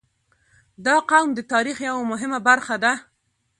[0.85, 2.93] •دا قوم د تاریخ یوه مهمه برخه ده.